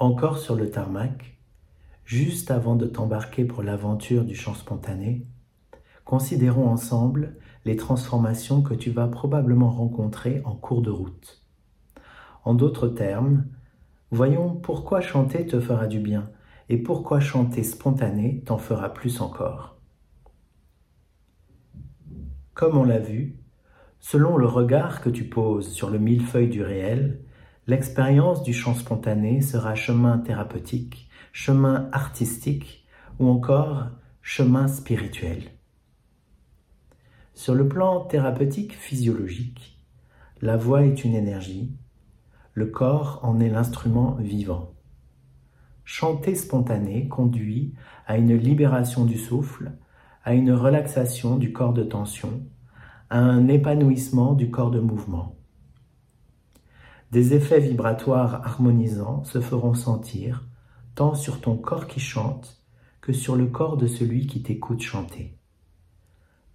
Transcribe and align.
Encore 0.00 0.38
sur 0.38 0.54
le 0.54 0.70
tarmac, 0.70 1.36
juste 2.04 2.52
avant 2.52 2.76
de 2.76 2.86
t'embarquer 2.86 3.44
pour 3.44 3.64
l'aventure 3.64 4.24
du 4.24 4.36
chant 4.36 4.54
spontané, 4.54 5.26
considérons 6.04 6.68
ensemble 6.68 7.36
les 7.64 7.74
transformations 7.74 8.62
que 8.62 8.74
tu 8.74 8.90
vas 8.90 9.08
probablement 9.08 9.70
rencontrer 9.70 10.40
en 10.44 10.54
cours 10.54 10.82
de 10.82 10.90
route. 10.90 11.44
En 12.44 12.54
d'autres 12.54 12.86
termes, 12.86 13.46
voyons 14.12 14.54
pourquoi 14.54 15.00
chanter 15.00 15.44
te 15.46 15.58
fera 15.58 15.88
du 15.88 15.98
bien 15.98 16.30
et 16.68 16.78
pourquoi 16.78 17.18
chanter 17.18 17.64
spontané 17.64 18.44
t'en 18.46 18.58
fera 18.58 18.94
plus 18.94 19.20
encore. 19.20 19.80
Comme 22.54 22.78
on 22.78 22.84
l'a 22.84 23.00
vu, 23.00 23.36
selon 23.98 24.36
le 24.36 24.46
regard 24.46 25.00
que 25.00 25.10
tu 25.10 25.24
poses 25.24 25.72
sur 25.72 25.90
le 25.90 25.98
millefeuille 25.98 26.50
du 26.50 26.62
réel, 26.62 27.24
l'expérience 27.68 28.42
du 28.42 28.54
chant 28.54 28.74
spontané 28.74 29.42
sera 29.42 29.74
chemin 29.74 30.18
thérapeutique, 30.18 31.06
chemin 31.32 31.90
artistique 31.92 32.86
ou 33.20 33.28
encore 33.28 33.88
chemin 34.22 34.68
spirituel. 34.68 35.42
Sur 37.34 37.54
le 37.54 37.68
plan 37.68 38.00
thérapeutique 38.00 38.72
physiologique, 38.72 39.78
la 40.40 40.56
voix 40.56 40.86
est 40.86 41.04
une 41.04 41.14
énergie, 41.14 41.76
le 42.54 42.66
corps 42.66 43.20
en 43.22 43.38
est 43.38 43.50
l'instrument 43.50 44.16
vivant. 44.18 44.72
Chanter 45.84 46.34
spontané 46.36 47.06
conduit 47.06 47.74
à 48.06 48.16
une 48.16 48.34
libération 48.34 49.04
du 49.04 49.18
souffle, 49.18 49.72
à 50.24 50.32
une 50.32 50.52
relaxation 50.52 51.36
du 51.36 51.52
corps 51.52 51.74
de 51.74 51.84
tension, 51.84 52.42
à 53.10 53.18
un 53.18 53.46
épanouissement 53.46 54.32
du 54.32 54.50
corps 54.50 54.70
de 54.70 54.80
mouvement. 54.80 55.37
Des 57.10 57.32
effets 57.32 57.60
vibratoires 57.60 58.46
harmonisants 58.46 59.24
se 59.24 59.40
feront 59.40 59.72
sentir 59.72 60.44
tant 60.94 61.14
sur 61.14 61.40
ton 61.40 61.56
corps 61.56 61.86
qui 61.86 62.00
chante 62.00 62.62
que 63.00 63.14
sur 63.14 63.34
le 63.34 63.46
corps 63.46 63.78
de 63.78 63.86
celui 63.86 64.26
qui 64.26 64.42
t'écoute 64.42 64.82
chanter. 64.82 65.34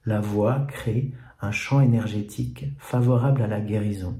La 0.05 0.21
voix 0.21 0.59
crée 0.67 1.11
un 1.41 1.51
champ 1.51 1.81
énergétique 1.81 2.65
favorable 2.77 3.41
à 3.41 3.47
la 3.47 3.61
guérison. 3.61 4.19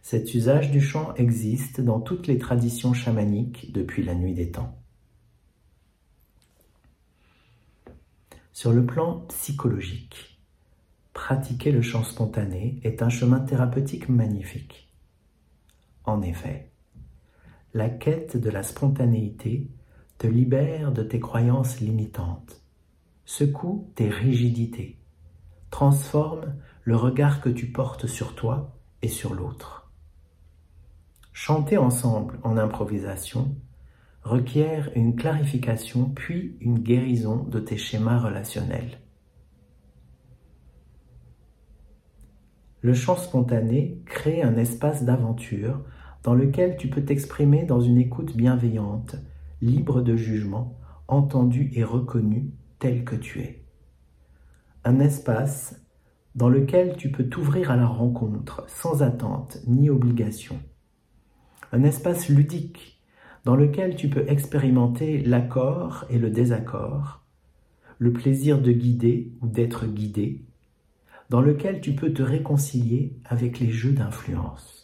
Cet 0.00 0.34
usage 0.34 0.70
du 0.70 0.80
chant 0.80 1.12
existe 1.16 1.80
dans 1.80 2.00
toutes 2.00 2.26
les 2.26 2.38
traditions 2.38 2.94
chamaniques 2.94 3.72
depuis 3.72 4.02
la 4.02 4.14
nuit 4.14 4.34
des 4.34 4.50
temps. 4.50 4.78
Sur 8.52 8.72
le 8.72 8.86
plan 8.86 9.20
psychologique, 9.28 10.38
pratiquer 11.12 11.72
le 11.72 11.82
chant 11.82 12.04
spontané 12.04 12.80
est 12.84 13.02
un 13.02 13.08
chemin 13.10 13.40
thérapeutique 13.40 14.08
magnifique. 14.08 14.91
En 16.04 16.22
effet, 16.22 16.72
la 17.74 17.88
quête 17.88 18.36
de 18.36 18.50
la 18.50 18.62
spontanéité 18.62 19.70
te 20.18 20.26
libère 20.26 20.92
de 20.92 21.02
tes 21.02 21.20
croyances 21.20 21.80
limitantes 21.80 22.62
secoue 23.24 23.90
tes 23.94 24.08
rigidités, 24.08 24.98
transforme 25.70 26.54
le 26.84 26.96
regard 26.96 27.40
que 27.40 27.48
tu 27.48 27.66
portes 27.66 28.06
sur 28.06 28.34
toi 28.34 28.76
et 29.00 29.08
sur 29.08 29.34
l'autre. 29.34 29.90
Chanter 31.32 31.78
ensemble 31.78 32.38
en 32.42 32.58
improvisation 32.58 33.56
requiert 34.22 34.90
une 34.94 35.16
clarification 35.16 36.10
puis 36.10 36.56
une 36.60 36.78
guérison 36.78 37.44
de 37.44 37.58
tes 37.58 37.78
schémas 37.78 38.18
relationnels. 38.18 39.00
Le 42.82 42.94
chant 42.94 43.16
spontané 43.16 44.02
crée 44.04 44.42
un 44.42 44.56
espace 44.56 45.04
d'aventure 45.04 45.84
dans 46.22 46.34
lequel 46.34 46.76
tu 46.76 46.88
peux 46.88 47.04
t'exprimer 47.04 47.64
dans 47.64 47.80
une 47.80 47.98
écoute 47.98 48.36
bienveillante, 48.36 49.16
libre 49.60 50.02
de 50.02 50.16
jugement, 50.16 50.78
entendue 51.08 51.70
et 51.74 51.84
reconnue 51.84 52.50
tel 52.78 53.04
que 53.04 53.16
tu 53.16 53.40
es. 53.40 53.64
Un 54.84 55.00
espace 55.00 55.80
dans 56.34 56.48
lequel 56.48 56.96
tu 56.96 57.10
peux 57.10 57.28
t'ouvrir 57.28 57.70
à 57.70 57.76
la 57.76 57.86
rencontre 57.86 58.64
sans 58.68 59.02
attente 59.02 59.58
ni 59.66 59.90
obligation. 59.90 60.58
Un 61.72 61.82
espace 61.82 62.28
ludique 62.28 63.00
dans 63.44 63.56
lequel 63.56 63.96
tu 63.96 64.08
peux 64.08 64.24
expérimenter 64.28 65.22
l'accord 65.22 66.04
et 66.10 66.18
le 66.18 66.30
désaccord, 66.30 67.24
le 67.98 68.12
plaisir 68.12 68.60
de 68.60 68.72
guider 68.72 69.32
ou 69.40 69.48
d'être 69.48 69.86
guidé, 69.86 70.44
dans 71.30 71.40
lequel 71.40 71.80
tu 71.80 71.94
peux 71.94 72.12
te 72.12 72.22
réconcilier 72.22 73.16
avec 73.24 73.58
les 73.58 73.70
jeux 73.70 73.92
d'influence. 73.92 74.81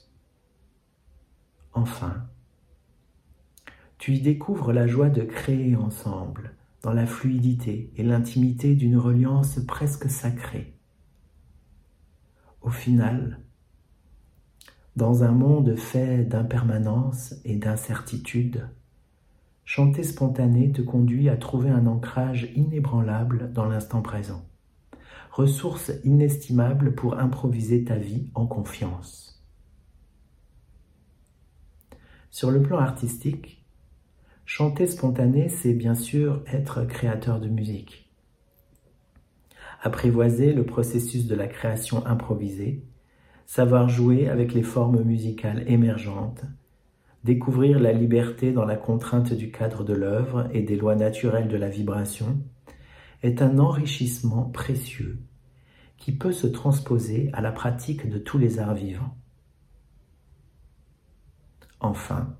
Enfin, 1.72 2.26
tu 3.98 4.14
y 4.14 4.20
découvres 4.20 4.72
la 4.72 4.86
joie 4.86 5.10
de 5.10 5.22
créer 5.22 5.76
ensemble, 5.76 6.54
dans 6.82 6.92
la 6.92 7.06
fluidité 7.06 7.92
et 7.96 8.02
l'intimité 8.02 8.74
d'une 8.74 8.96
reliance 8.96 9.58
presque 9.66 10.08
sacrée. 10.08 10.74
Au 12.62 12.70
final, 12.70 13.40
dans 14.96 15.22
un 15.24 15.32
monde 15.32 15.76
fait 15.76 16.24
d'impermanence 16.24 17.34
et 17.44 17.56
d'incertitude, 17.56 18.68
chanter 19.64 20.02
spontané 20.02 20.72
te 20.72 20.82
conduit 20.82 21.28
à 21.28 21.36
trouver 21.36 21.70
un 21.70 21.86
ancrage 21.86 22.50
inébranlable 22.56 23.52
dans 23.52 23.66
l'instant 23.66 24.02
présent, 24.02 24.44
ressource 25.30 25.92
inestimable 26.04 26.94
pour 26.94 27.18
improviser 27.18 27.84
ta 27.84 27.96
vie 27.96 28.28
en 28.34 28.46
confiance. 28.46 29.37
Sur 32.30 32.50
le 32.50 32.62
plan 32.62 32.78
artistique, 32.78 33.58
Chanter 34.50 34.86
spontané, 34.86 35.50
c'est 35.50 35.74
bien 35.74 35.94
sûr 35.94 36.42
être 36.50 36.86
créateur 36.86 37.38
de 37.38 37.48
musique. 37.48 38.10
Apprivoiser 39.82 40.54
le 40.54 40.64
processus 40.64 41.26
de 41.26 41.34
la 41.34 41.46
création 41.48 42.04
improvisée, 42.06 42.82
savoir 43.44 43.90
jouer 43.90 44.26
avec 44.26 44.54
les 44.54 44.62
formes 44.62 45.02
musicales 45.02 45.64
émergentes, 45.70 46.46
découvrir 47.24 47.78
la 47.78 47.92
liberté 47.92 48.50
dans 48.50 48.64
la 48.64 48.76
contrainte 48.76 49.34
du 49.34 49.50
cadre 49.50 49.84
de 49.84 49.92
l'œuvre 49.92 50.48
et 50.54 50.62
des 50.62 50.76
lois 50.76 50.96
naturelles 50.96 51.48
de 51.48 51.58
la 51.58 51.68
vibration, 51.68 52.38
est 53.22 53.42
un 53.42 53.58
enrichissement 53.58 54.44
précieux 54.44 55.18
qui 55.98 56.12
peut 56.12 56.32
se 56.32 56.46
transposer 56.46 57.28
à 57.34 57.42
la 57.42 57.52
pratique 57.52 58.08
de 58.08 58.16
tous 58.16 58.38
les 58.38 58.60
arts 58.60 58.74
vivants. 58.74 59.14
Enfin, 61.80 62.36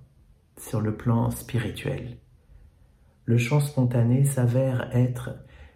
sur 0.56 0.81
le 0.81 0.97
plan 0.97 1.31
spirituel. 1.31 2.19
Le 3.25 3.38
chant 3.38 3.60
spontané 3.60 4.25
s'avère 4.25 4.91
être 4.97 5.31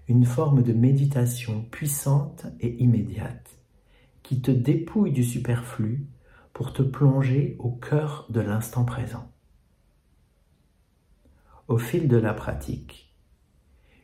une 0.09 0.25
forme 0.25 0.63
de 0.63 0.73
méditation 0.73 1.63
puissante 1.71 2.47
et 2.61 2.83
immédiate 2.83 3.59
qui 4.23 4.41
te 4.41 4.51
dépouille 4.51 5.13
du 5.13 5.25
superflu 5.25 6.07
pour 6.53 6.73
te 6.73 6.83
plonger 6.83 7.57
au 7.59 7.71
cœur 7.71 8.27
de 8.31 8.41
l'instant 8.41 8.85
présent. 8.85 9.31
Au 11.69 11.79
fil 11.79 12.09
de 12.09 12.17
la 12.17 12.35
pratique, 12.35 13.15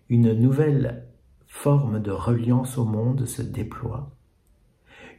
une 0.09 0.33
nouvelle 0.33 1.07
forme 1.47 2.01
de 2.01 2.11
reliance 2.11 2.79
au 2.79 2.85
monde 2.85 3.27
se 3.27 3.43
déploie, 3.43 4.15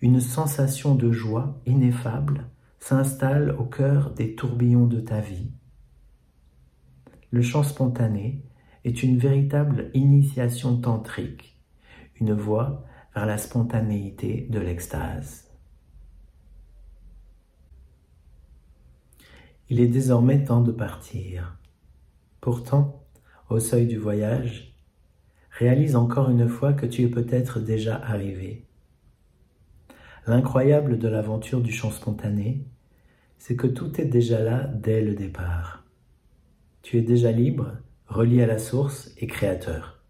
une 0.01 0.21
sensation 0.21 0.95
de 0.95 1.11
joie 1.11 1.59
ineffable 1.65 2.47
s'installe 2.79 3.51
au 3.51 3.65
cœur 3.65 4.11
des 4.11 4.35
tourbillons 4.35 4.87
de 4.87 4.99
ta 4.99 5.19
vie. 5.19 5.51
Le 7.31 7.41
chant 7.41 7.63
spontané 7.63 8.43
est 8.85 9.03
une 9.03 9.17
véritable 9.17 9.91
initiation 9.93 10.77
tantrique, 10.77 11.59
une 12.19 12.33
voie 12.33 12.85
vers 13.13 13.25
la 13.25 13.37
spontanéité 13.37 14.47
de 14.49 14.59
l'extase. 14.59 15.49
Il 19.69 19.79
est 19.79 19.87
désormais 19.87 20.43
temps 20.43 20.61
de 20.61 20.71
partir. 20.71 21.59
Pourtant, 22.41 23.05
au 23.49 23.59
seuil 23.59 23.85
du 23.85 23.97
voyage, 23.97 24.73
réalise 25.51 25.95
encore 25.95 26.29
une 26.29 26.47
fois 26.47 26.73
que 26.73 26.85
tu 26.85 27.03
es 27.03 27.09
peut-être 27.09 27.59
déjà 27.59 27.95
arrivé 27.97 28.68
L'incroyable 30.27 30.99
de 30.99 31.07
l'aventure 31.07 31.61
du 31.61 31.71
chant 31.71 31.91
spontané, 31.91 32.65
c'est 33.37 33.55
que 33.55 33.67
tout 33.67 33.99
est 33.99 34.05
déjà 34.05 34.43
là 34.43 34.65
dès 34.67 35.01
le 35.01 35.15
départ. 35.15 35.85
Tu 36.81 36.97
es 36.97 37.01
déjà 37.01 37.31
libre, 37.31 37.77
relié 38.07 38.43
à 38.43 38.47
la 38.47 38.59
source 38.59 39.11
et 39.17 39.27
créateur. 39.27 40.03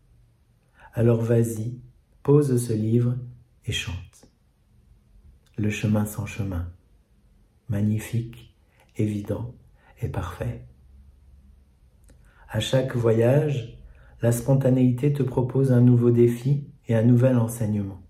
Alors 0.94 1.22
vas-y, 1.22 1.80
pose 2.24 2.62
ce 2.62 2.74
livre 2.74 3.16
et 3.66 3.72
chante. 3.72 4.28
Le 5.58 5.70
chemin 5.70 6.06
sans 6.06 6.26
chemin, 6.26 6.72
magnifique, 7.68 8.56
évident 8.98 9.54
et 10.02 10.10
parfait. 10.10 10.66
À 12.50 12.60
chaque 12.60 12.96
voyage, 12.96 13.78
la 14.22 14.32
spontanéité 14.32 15.14
te 15.14 15.24
propose 15.24 15.72
un 15.72 15.82
nouveau 15.82 16.12
défi 16.12 16.68
et 16.88 16.96
un 16.96 17.04
nouvel 17.04 17.38
enseignement. 17.38 18.02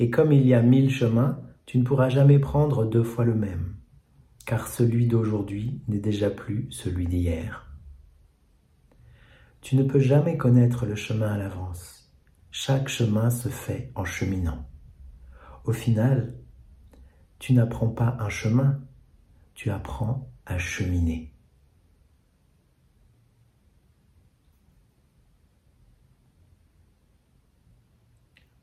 Et 0.00 0.10
comme 0.10 0.32
il 0.32 0.46
y 0.46 0.54
a 0.54 0.62
mille 0.62 0.90
chemins, 0.90 1.38
tu 1.66 1.78
ne 1.78 1.84
pourras 1.84 2.08
jamais 2.08 2.38
prendre 2.38 2.84
deux 2.84 3.04
fois 3.04 3.24
le 3.24 3.34
même. 3.36 3.76
car 4.46 4.66
celui 4.66 5.06
d'aujourd'hui 5.06 5.80
n'est 5.86 6.00
déjà 6.00 6.28
plus 6.28 6.66
celui 6.72 7.06
d'hier. 7.06 7.72
Tu 9.60 9.76
ne 9.76 9.84
peux 9.84 10.00
jamais 10.00 10.36
connaître 10.36 10.86
le 10.86 10.96
chemin 10.96 11.32
à 11.32 11.38
l'avance. 11.38 12.10
Chaque 12.50 12.88
chemin 12.88 13.30
se 13.30 13.48
fait 13.48 13.92
en 13.94 14.04
cheminant. 14.04 14.68
Au 15.64 15.72
final, 15.72 16.34
tu 17.38 17.52
n'apprends 17.52 17.90
pas 17.90 18.16
un 18.18 18.28
chemin, 18.28 18.80
tu 19.54 19.70
apprends 19.70 20.32
à 20.46 20.58
cheminer. 20.58 21.32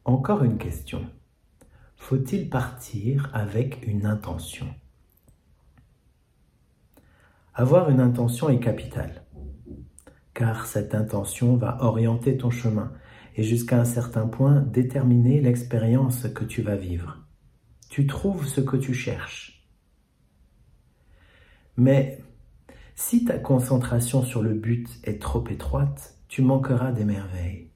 Encore 0.03 0.43
une 0.43 0.57
question. 0.57 1.09
Faut-il 2.07 2.49
partir 2.49 3.29
avec 3.33 3.85
une 3.85 4.05
intention? 4.05 4.73
Avoir 7.53 7.89
une 7.89 7.99
intention 7.99 8.47
est 8.47 8.61
capital, 8.61 9.25
car 10.33 10.67
cette 10.67 10.95
intention 10.95 11.57
va 11.57 11.83
orienter 11.83 12.37
ton 12.37 12.49
chemin 12.49 12.93
et 13.35 13.43
jusqu'à 13.43 13.81
un 13.81 13.83
certain 13.83 14.25
point 14.25 14.61
déterminer 14.61 15.41
l'expérience 15.41 16.29
que 16.29 16.45
tu 16.45 16.61
vas 16.61 16.77
vivre. 16.77 17.27
Tu 17.89 18.07
trouves 18.07 18.47
ce 18.47 18.61
que 18.61 18.77
tu 18.77 18.93
cherches. 18.93 19.67
Mais 21.75 22.23
si 22.95 23.25
ta 23.25 23.37
concentration 23.37 24.23
sur 24.23 24.41
le 24.41 24.53
but 24.53 24.87
est 25.03 25.21
trop 25.21 25.45
étroite, 25.49 26.17
tu 26.29 26.41
manqueras 26.41 26.93
des 26.93 27.03
merveilles. 27.03 27.69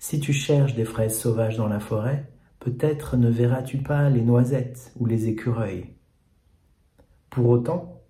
Si 0.00 0.18
tu 0.18 0.32
cherches 0.32 0.74
des 0.74 0.84
fraises 0.84 1.16
sauvages 1.16 1.56
dans 1.56 1.68
la 1.68 1.78
forêt, 1.78 2.31
peut-être 2.62 3.16
ne 3.16 3.28
verras-tu 3.28 3.78
pas 3.78 4.08
les 4.08 4.22
noisettes 4.22 4.92
ou 5.00 5.06
les 5.06 5.26
écureuils. 5.26 5.96
Pour 7.28 7.48
autant, 7.48 8.00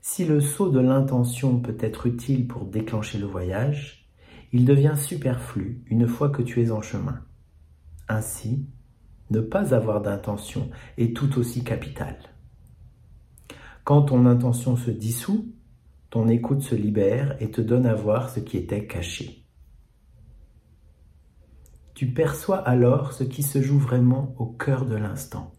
si 0.00 0.24
le 0.24 0.40
saut 0.40 0.70
de 0.70 0.80
l'intention 0.80 1.60
peut 1.60 1.76
être 1.78 2.06
utile 2.06 2.48
pour 2.48 2.64
déclencher 2.64 3.18
le 3.18 3.26
voyage, 3.26 4.10
il 4.52 4.64
devient 4.64 4.94
superflu 4.96 5.84
une 5.86 6.08
fois 6.08 6.30
que 6.30 6.42
tu 6.42 6.64
es 6.64 6.72
en 6.72 6.82
chemin. 6.82 7.20
Ainsi, 8.08 8.66
ne 9.30 9.38
pas 9.38 9.72
avoir 9.72 10.02
d'intention 10.02 10.68
est 10.98 11.16
tout 11.16 11.38
aussi 11.38 11.62
capital. 11.62 12.16
Quand 13.84 14.02
ton 14.02 14.26
intention 14.26 14.74
se 14.76 14.90
dissout, 14.90 15.54
ton 16.10 16.26
écoute 16.26 16.62
se 16.62 16.74
libère 16.74 17.36
et 17.40 17.52
te 17.52 17.60
donne 17.60 17.86
à 17.86 17.94
voir 17.94 18.30
ce 18.30 18.40
qui 18.40 18.56
était 18.56 18.88
caché. 18.88 19.45
Tu 21.96 22.08
perçois 22.08 22.58
alors 22.58 23.14
ce 23.14 23.24
qui 23.24 23.42
se 23.42 23.62
joue 23.62 23.78
vraiment 23.78 24.34
au 24.36 24.44
cœur 24.44 24.84
de 24.84 24.96
l'instant. 24.96 25.54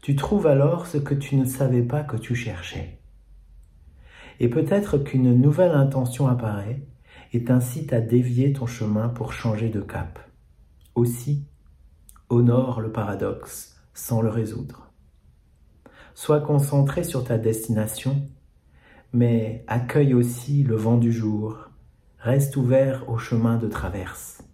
Tu 0.00 0.14
trouves 0.14 0.46
alors 0.46 0.86
ce 0.86 0.96
que 0.96 1.12
tu 1.12 1.34
ne 1.34 1.44
savais 1.44 1.82
pas 1.82 2.04
que 2.04 2.16
tu 2.16 2.36
cherchais. 2.36 3.00
Et 4.38 4.48
peut-être 4.48 4.96
qu'une 4.96 5.34
nouvelle 5.34 5.72
intention 5.72 6.28
apparaît 6.28 6.86
et 7.32 7.42
t'incite 7.42 7.92
à 7.92 8.00
dévier 8.00 8.52
ton 8.52 8.66
chemin 8.66 9.08
pour 9.08 9.32
changer 9.32 9.68
de 9.68 9.80
cap. 9.80 10.20
Aussi, 10.94 11.48
honore 12.30 12.80
le 12.80 12.92
paradoxe 12.92 13.76
sans 13.92 14.22
le 14.22 14.28
résoudre. 14.28 14.92
Sois 16.14 16.42
concentré 16.42 17.02
sur 17.02 17.24
ta 17.24 17.38
destination, 17.38 18.22
mais 19.12 19.64
accueille 19.66 20.14
aussi 20.14 20.62
le 20.62 20.76
vent 20.76 20.96
du 20.96 21.10
jour, 21.10 21.70
reste 22.20 22.56
ouvert 22.56 23.08
au 23.08 23.18
chemin 23.18 23.56
de 23.56 23.66
traverse. 23.66 24.45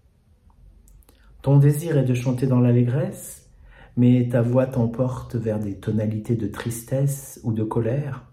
Ton 1.42 1.56
désir 1.56 1.98
est 1.98 2.04
de 2.04 2.14
chanter 2.14 2.46
dans 2.46 2.60
l'allégresse, 2.60 3.50
mais 3.96 4.28
ta 4.30 4.42
voix 4.42 4.66
t'emporte 4.66 5.34
vers 5.34 5.58
des 5.58 5.76
tonalités 5.76 6.36
de 6.36 6.46
tristesse 6.46 7.40
ou 7.42 7.52
de 7.52 7.64
colère. 7.64 8.32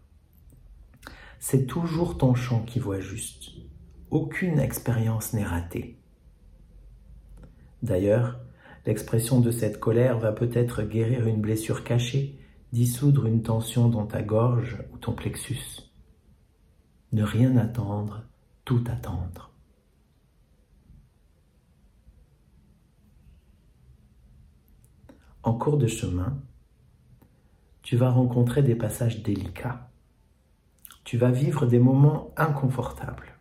C'est 1.39 1.65
toujours 1.65 2.19
ton 2.19 2.35
chant 2.35 2.61
qui 2.61 2.77
voit 2.77 2.99
juste. 2.99 3.49
Aucune 4.11 4.59
expérience 4.59 5.33
n'est 5.33 5.43
ratée. 5.43 5.97
D'ailleurs, 7.81 8.39
l'expression 8.85 9.39
de 9.39 9.49
cette 9.49 9.79
colère 9.79 10.19
va 10.19 10.31
peut-être 10.31 10.83
guérir 10.83 11.25
une 11.25 11.41
blessure 11.41 11.83
cachée, 11.83 12.39
dissoudre 12.73 13.25
une 13.25 13.41
tension 13.41 13.89
dans 13.89 14.05
ta 14.05 14.21
gorge 14.21 14.83
ou 14.93 14.97
ton 14.97 15.13
plexus. 15.13 15.81
Ne 17.11 17.23
rien 17.23 17.57
attendre, 17.57 18.23
tout 18.65 18.83
attendre. 18.87 19.51
En 25.49 25.55
cours 25.55 25.79
de 25.79 25.87
chemin, 25.87 26.37
tu 27.81 27.97
vas 27.97 28.11
rencontrer 28.11 28.61
des 28.61 28.75
passages 28.75 29.23
délicats. 29.23 29.89
Tu 31.03 31.17
vas 31.17 31.31
vivre 31.31 31.65
des 31.65 31.79
moments 31.79 32.31
inconfortables. 32.37 33.39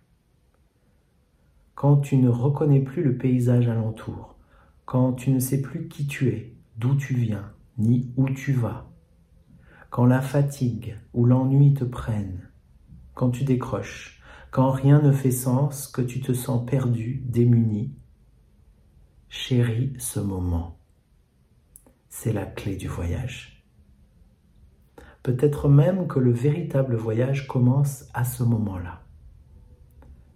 Quand 1.74 1.98
tu 1.98 2.16
ne 2.16 2.30
reconnais 2.30 2.80
plus 2.80 3.02
le 3.02 3.18
paysage 3.18 3.68
alentour, 3.68 4.36
quand 4.86 5.12
tu 5.12 5.30
ne 5.30 5.38
sais 5.38 5.60
plus 5.60 5.86
qui 5.88 6.06
tu 6.06 6.28
es, 6.28 6.54
d'où 6.78 6.94
tu 6.94 7.12
viens, 7.12 7.52
ni 7.76 8.10
où 8.16 8.30
tu 8.30 8.54
vas, 8.54 8.90
quand 9.90 10.06
la 10.06 10.22
fatigue 10.22 10.96
ou 11.12 11.26
l'ennui 11.26 11.74
te 11.74 11.84
prennent, 11.84 12.48
quand 13.12 13.28
tu 13.28 13.44
décroches, 13.44 14.22
quand 14.50 14.70
rien 14.70 15.02
ne 15.02 15.12
fait 15.12 15.30
sens, 15.30 15.86
que 15.88 16.00
tu 16.00 16.22
te 16.22 16.32
sens 16.32 16.64
perdu, 16.64 17.22
démuni, 17.26 17.92
chéris 19.28 19.92
ce 19.98 20.20
moment 20.20 20.77
c'est 22.20 22.32
la 22.32 22.46
clé 22.46 22.74
du 22.74 22.88
voyage. 22.88 23.64
Peut-être 25.22 25.68
même 25.68 26.08
que 26.08 26.18
le 26.18 26.32
véritable 26.32 26.96
voyage 26.96 27.46
commence 27.46 28.06
à 28.12 28.24
ce 28.24 28.42
moment-là. 28.42 29.02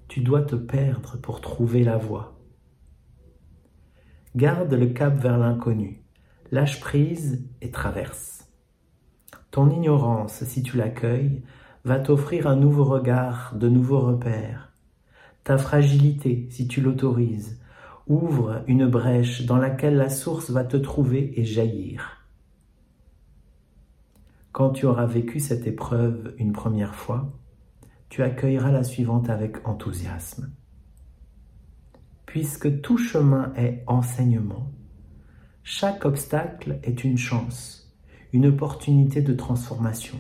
Tu 0.07 0.21
dois 0.21 0.43
te 0.43 0.55
perdre 0.55 1.19
pour 1.21 1.41
trouver 1.41 1.83
la 1.83 1.97
voie. 1.97 2.39
Garde 4.37 4.73
le 4.73 4.87
cap 4.91 5.17
vers 5.17 5.39
l'inconnu, 5.39 6.05
lâche 6.53 6.79
prise 6.79 7.45
et 7.61 7.73
traverse. 7.73 8.49
Ton 9.51 9.69
ignorance, 9.69 10.45
si 10.45 10.63
tu 10.63 10.77
l'accueilles, 10.77 11.43
va 11.85 11.99
t'offrir 11.99 12.47
un 12.47 12.55
nouveau 12.55 12.85
regard, 12.85 13.57
de 13.57 13.69
nouveaux 13.69 14.01
repères. 14.01 14.73
Ta 15.43 15.59
fragilité, 15.59 16.47
si 16.49 16.69
tu 16.69 16.81
l'autorises, 16.81 17.61
ouvre 18.07 18.63
une 18.67 18.87
brèche 18.87 19.47
dans 19.47 19.57
laquelle 19.57 19.97
la 19.97 20.09
source 20.09 20.51
va 20.51 20.65
te 20.65 20.77
trouver 20.77 21.39
et 21.39 21.45
jaillir. 21.45 22.27
Quand 24.53 24.71
tu 24.71 24.87
auras 24.87 25.07
vécu 25.07 25.41
cette 25.41 25.67
épreuve 25.67 26.35
une 26.39 26.53
première 26.53 26.95
fois, 26.95 27.33
tu 28.09 28.23
accueilleras 28.23 28.71
la 28.71 28.85
suivante 28.85 29.31
avec 29.31 29.67
enthousiasme. 29.67 30.53
Puisque 32.27 32.83
tout 32.83 32.99
chemin 32.99 33.53
est 33.57 33.83
enseignement, 33.87 34.71
chaque 35.63 36.05
obstacle 36.05 36.81
est 36.83 37.05
une 37.05 37.17
chance, 37.17 37.97
une 38.33 38.47
opportunité 38.47 39.23
de 39.23 39.33
transformation. 39.33 40.19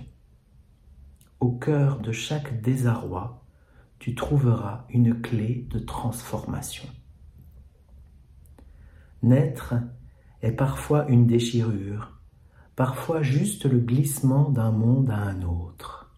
Au 1.40 1.50
cœur 1.50 1.98
de 2.00 2.12
chaque 2.12 2.62
désarroi, 2.62 3.44
tu 3.98 4.14
trouveras 4.14 4.86
une 4.88 5.20
clé 5.20 5.66
de 5.70 5.78
transformation. 5.78 6.88
Naître 9.22 9.74
est 10.42 10.52
parfois 10.52 11.06
une 11.08 11.26
déchirure, 11.26 12.20
parfois 12.74 13.22
juste 13.22 13.66
le 13.66 13.78
glissement 13.78 14.50
d'un 14.50 14.72
monde 14.72 15.10
à 15.10 15.18
un 15.18 15.42
autre. 15.42 16.10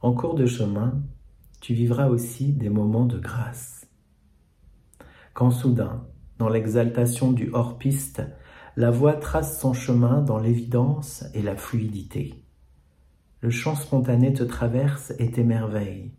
En 0.00 0.12
cours 0.12 0.34
de 0.34 0.46
chemin, 0.46 1.00
tu 1.60 1.74
vivras 1.74 2.08
aussi 2.08 2.52
des 2.52 2.70
moments 2.70 3.06
de 3.06 3.18
grâce. 3.18 3.86
Quand 5.34 5.52
soudain, 5.52 6.06
dans 6.38 6.48
l'exaltation 6.48 7.32
du 7.32 7.50
hors-piste, 7.52 8.22
la 8.76 8.90
voix 8.90 9.14
trace 9.14 9.60
son 9.60 9.74
chemin 9.74 10.22
dans 10.22 10.38
l'évidence 10.38 11.24
et 11.34 11.42
la 11.42 11.56
fluidité. 11.56 12.44
Le 13.40 13.50
chant 13.50 13.76
spontané 13.76 14.32
te 14.32 14.42
traverse 14.42 15.12
et 15.18 15.30
t'émerveille 15.30 16.12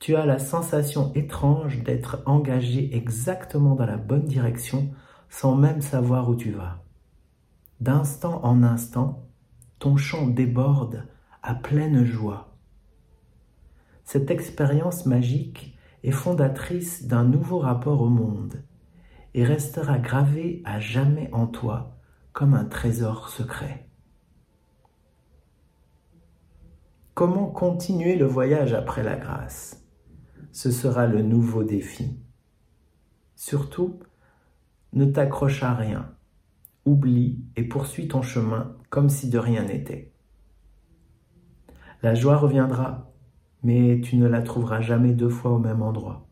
tu 0.00 0.16
as 0.16 0.24
la 0.24 0.38
sensation 0.38 1.12
étrange 1.14 1.84
d'être 1.84 2.22
engagé 2.24 2.96
exactement 2.96 3.74
dans 3.74 3.84
la 3.84 3.98
bonne 3.98 4.24
direction 4.24 4.90
sans 5.28 5.54
même 5.54 5.82
savoir 5.82 6.30
où 6.30 6.34
tu 6.34 6.50
vas. 6.50 6.82
D'instant 7.80 8.42
en 8.42 8.62
instant, 8.62 9.28
ton 9.78 9.98
chant 9.98 10.26
déborde 10.26 11.06
à 11.42 11.54
pleine 11.54 12.04
joie. 12.04 12.56
Cette 14.04 14.30
expérience 14.30 15.04
magique 15.04 15.76
est 16.02 16.10
fondatrice 16.10 17.06
d'un 17.06 17.24
nouveau 17.24 17.58
rapport 17.58 18.00
au 18.00 18.08
monde 18.08 18.64
et 19.34 19.44
restera 19.44 19.98
gravée 19.98 20.62
à 20.64 20.80
jamais 20.80 21.28
en 21.32 21.46
toi 21.46 21.98
comme 22.32 22.54
un 22.54 22.64
trésor 22.64 23.28
secret. 23.28 23.86
Comment 27.12 27.48
continuer 27.48 28.16
le 28.16 28.24
voyage 28.24 28.72
après 28.72 29.02
la 29.02 29.16
grâce? 29.16 29.79
Ce 30.52 30.70
sera 30.70 31.06
le 31.06 31.22
nouveau 31.22 31.64
défi. 31.64 32.18
Surtout, 33.36 34.00
ne 34.92 35.04
t'accroche 35.04 35.62
à 35.62 35.74
rien. 35.74 36.10
Oublie 36.84 37.44
et 37.56 37.62
poursuis 37.62 38.08
ton 38.08 38.22
chemin 38.22 38.76
comme 38.88 39.08
si 39.08 39.30
de 39.30 39.38
rien 39.38 39.64
n'était. 39.64 40.12
La 42.02 42.14
joie 42.14 42.36
reviendra, 42.36 43.12
mais 43.62 44.00
tu 44.02 44.16
ne 44.16 44.26
la 44.26 44.42
trouveras 44.42 44.80
jamais 44.80 45.12
deux 45.12 45.28
fois 45.28 45.52
au 45.52 45.58
même 45.58 45.82
endroit. 45.82 46.26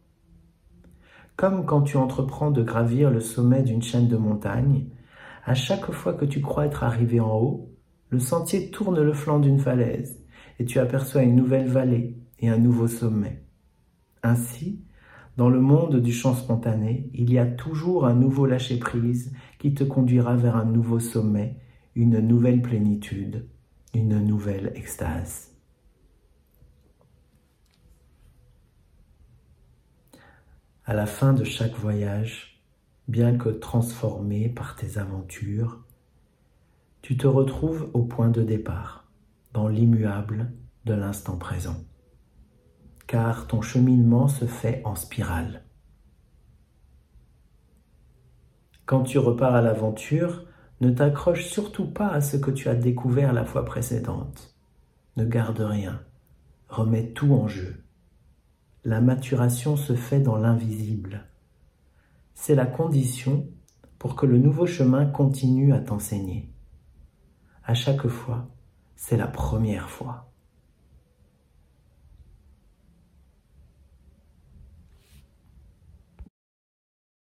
Comme 1.37 1.67
quand 1.67 1.83
tu 1.83 1.97
entreprends 1.97 2.51
de 2.51 2.63
gravir 2.63 3.11
le 3.11 3.21
sommet 3.21 3.63
d'une 3.63 3.83
chaîne 3.83 4.09
de 4.09 4.17
montagnes, 4.17 4.87
à 5.45 5.55
chaque 5.55 5.93
fois 5.93 6.15
que 6.15 6.25
tu 6.25 6.41
crois 6.41 6.67
être 6.67 6.83
arrivé 6.83 7.21
en 7.21 7.37
haut, 7.37 7.71
le 8.11 8.19
sentier 8.19 8.71
tourne 8.71 9.01
le 9.01 9.13
flanc 9.13 9.39
d'une 9.39 9.61
falaise 9.61 10.19
et 10.59 10.65
tu 10.65 10.79
aperçois 10.79 11.23
une 11.23 11.37
nouvelle 11.37 11.69
vallée 11.69 12.17
et 12.41 12.49
un 12.49 12.59
nouveau 12.59 12.89
sommet. 12.89 13.48
Ainsi, 14.23 14.81
dans 15.37 15.49
le 15.49 15.61
monde 15.61 16.01
du 16.01 16.13
chant 16.13 16.35
spontané, 16.35 17.11
il 17.15 17.33
y 17.33 17.39
a 17.39 17.47
toujours 17.47 18.07
un 18.07 18.15
nouveau 18.15 18.47
lâcher-prise 18.47 19.33
qui 19.59 19.73
te 19.73 19.85
conduira 19.85 20.37
vers 20.37 20.57
un 20.57 20.65
nouveau 20.65 20.99
sommet, 20.99 21.57
une 21.95 22.19
nouvelle 22.19 22.61
plénitude, 22.61 23.47
une 23.95 24.19
nouvelle 24.25 24.73
extase. 24.75 25.55
À 30.85 30.95
la 30.95 31.07
fin 31.07 31.35
de 31.35 31.45
chaque 31.45 31.77
voyage, 31.77 32.63
bien 33.09 33.37
que 33.37 33.49
transformé 33.49 34.49
par 34.49 34.75
tes 34.75 34.99
aventures, 34.99 35.85
tu 37.03 37.17
te 37.17 37.27
retrouves 37.27 37.91
au 37.95 38.03
point 38.03 38.31
de 38.31 38.43
départ, 38.43 39.07
dans 39.53 39.69
l'immuable 39.69 40.51
de 40.85 40.95
l'instant 40.95 41.37
présent. 41.37 41.77
Car 43.09 43.47
ton 43.47 43.63
cheminement 43.63 44.29
se 44.29 44.45
fait 44.45 44.83
en 44.85 44.95
spirale. 44.95 45.65
Quand 48.85 49.03
tu 49.03 49.19
repars 49.19 49.55
à 49.55 49.63
l'aventure, 49.63 50.45
ne 50.83 50.91
t'accroche 50.91 51.47
surtout 51.47 51.87
pas 51.87 52.09
à 52.09 52.21
ce 52.21 52.37
que 52.37 52.51
tu 52.51 52.69
as 52.69 52.75
découvert 52.75 53.33
la 53.33 53.47
fois 53.47 53.65
précédente. 53.65 54.55
Ne 55.17 55.25
garde 55.25 55.61
rien, 55.61 56.03
remets 56.69 57.13
tout 57.13 57.33
en 57.33 57.49
jeu. 57.49 57.83
La 58.85 59.01
maturation 59.01 59.79
se 59.79 59.97
fait 59.97 60.21
dans 60.21 60.37
l'invisible. 60.37 61.25
C'est 62.35 62.55
la 62.55 62.67
condition 62.67 63.49
pour 63.99 64.17
que 64.17 64.27
le 64.27 64.37
nouveau 64.37 64.67
chemin 64.67 65.07
continue 65.07 65.73
à 65.73 65.81
t'enseigner. 65.81 66.53
À 67.65 67.73
chaque 67.73 68.07
fois, 68.07 68.51
c'est 68.97 69.17
la 69.17 69.29
première 69.29 69.89
fois. 69.89 70.28